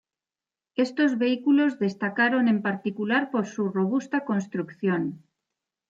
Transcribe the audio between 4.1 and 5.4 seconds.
construcción.